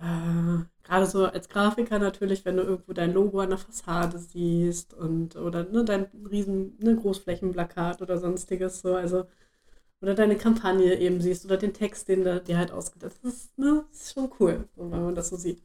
[0.00, 4.94] äh, gerade so als Grafiker natürlich, wenn du irgendwo dein Logo an der Fassade siehst
[4.94, 9.24] und oder ne, dein riesen ne, Großflächenplakat oder sonstiges so, also
[10.04, 13.24] oder deine Kampagne eben siehst oder den Text, den du dir halt ausgedacht hast.
[13.24, 15.62] Das ist, ne, das ist schon cool, so, wenn man das so sieht.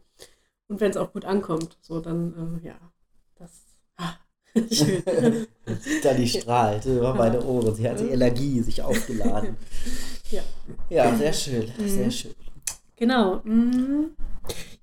[0.70, 2.76] Und wenn es auch gut ankommt, so dann, äh, ja,
[3.36, 3.52] das
[3.98, 4.16] ah,
[4.72, 5.04] schön.
[6.04, 7.76] Dani strahlt über meine Ohren.
[7.76, 9.56] Sie hat die Energie sich aufgeladen.
[10.32, 10.44] Ja.
[10.92, 11.72] Ja, sehr schön.
[11.76, 11.90] Mhm.
[11.90, 12.36] Sehr schön.
[12.96, 13.38] Genau.
[13.38, 14.12] mm.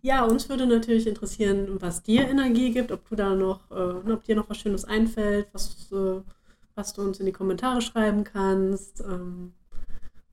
[0.03, 4.25] Ja, uns würde natürlich interessieren, was dir Energie gibt, ob du da noch, äh, ob
[4.25, 6.21] dir noch was Schönes einfällt, was, äh,
[6.77, 9.01] was du uns in die Kommentare schreiben kannst.
[9.01, 9.55] Ähm,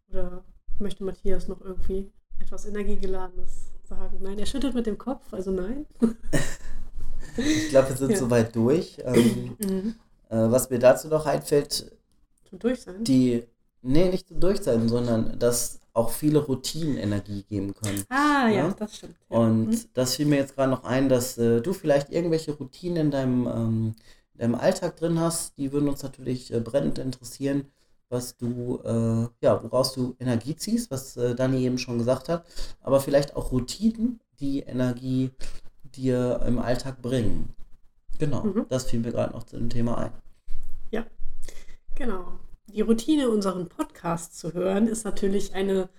[0.10, 0.44] oder
[0.78, 4.20] möchte Matthias noch irgendwie etwas Energiegeladenes sagen?
[4.22, 5.88] Nein, er schüttelt mit dem Kopf, also nein.
[7.38, 8.18] ich glaube, wir sind ja.
[8.18, 8.98] soweit durch.
[9.04, 9.96] Ähm, mhm.
[10.30, 11.92] äh, was mir dazu noch einfällt,
[12.54, 13.04] zum Durchsein?
[13.04, 13.44] Die,
[13.82, 18.04] nee, nicht zum Durchsein, sondern dass auch viele Routinen Energie geben können.
[18.10, 19.16] Ah, ja, ja das stimmt.
[19.30, 19.38] Ja.
[19.38, 19.80] Und mhm.
[19.94, 23.48] das fiel mir jetzt gerade noch ein, dass äh, du vielleicht irgendwelche Routinen in deinem,
[23.48, 23.96] ähm,
[24.36, 25.58] deinem Alltag drin hast.
[25.58, 27.66] Die würden uns natürlich äh, brennend interessieren,
[28.10, 32.46] was du, äh, ja, woraus du Energie ziehst, was äh, Dani eben schon gesagt hat.
[32.82, 35.32] Aber vielleicht auch Routinen, die Energie
[35.84, 37.56] dir im Alltag bringen.
[38.20, 38.66] Genau, mhm.
[38.70, 40.12] das fiel mir gerade noch zu dem Thema ein.
[40.92, 41.06] Ja,
[41.96, 42.40] genau
[42.74, 45.90] die Routine, unseren Podcast zu hören, ist natürlich eine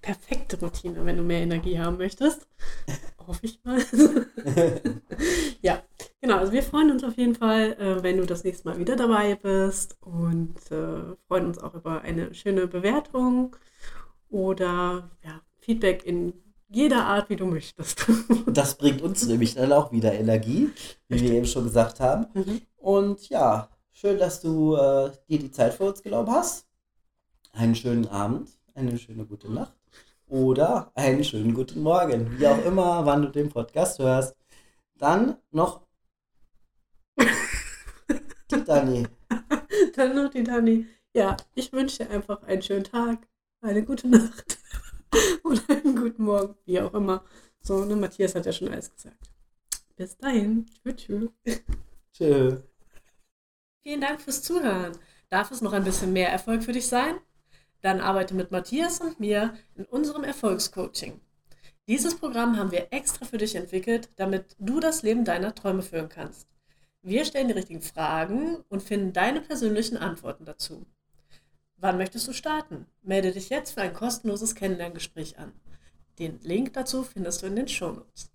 [0.00, 2.46] perfekte Routine, wenn du mehr Energie haben möchtest.
[3.26, 3.82] Hoffe ich mal.
[5.62, 5.82] ja,
[6.26, 6.38] genau.
[6.38, 9.36] Also wir freuen uns auf jeden Fall, äh, wenn du das nächste Mal wieder dabei
[9.36, 13.56] bist und äh, freuen uns auch über eine schöne Bewertung
[14.30, 16.34] oder ja, Feedback in
[16.68, 18.06] jeder Art, wie du möchtest.
[18.46, 20.70] das bringt uns nämlich dann auch wieder Energie,
[21.08, 22.26] wie wir eben schon gesagt haben.
[22.34, 22.60] Mhm.
[22.76, 26.66] Und ja, Schön, dass du äh, dir die Zeit für uns genommen hast.
[27.52, 29.72] Einen schönen Abend, eine schöne gute Nacht
[30.26, 34.36] oder einen schönen guten Morgen, wie auch immer, wann du den Podcast hörst.
[34.98, 35.83] Dann noch
[38.50, 39.06] die Dani.
[39.96, 40.86] Dann noch die Dani.
[41.14, 43.26] Ja, ich wünsche dir einfach einen schönen Tag,
[43.60, 44.58] eine gute Nacht
[45.44, 47.24] oder einen guten Morgen, wie auch immer.
[47.60, 49.30] So, ne, Matthias hat ja schon alles gesagt.
[49.96, 50.66] Bis dahin.
[50.84, 51.30] Tschüss.
[52.12, 52.56] Tschüss.
[53.82, 54.92] Vielen Dank fürs Zuhören.
[55.28, 57.16] Darf es noch ein bisschen mehr Erfolg für dich sein?
[57.80, 61.20] Dann arbeite mit Matthias und mir in unserem Erfolgscoaching.
[61.86, 66.08] Dieses Programm haben wir extra für dich entwickelt, damit du das Leben deiner Träume führen
[66.08, 66.48] kannst.
[67.06, 70.86] Wir stellen die richtigen Fragen und finden deine persönlichen Antworten dazu.
[71.76, 72.86] Wann möchtest du starten?
[73.02, 75.52] Melde dich jetzt für ein kostenloses Kennenlerngespräch an.
[76.18, 78.30] Den Link dazu findest du in den Shownotes.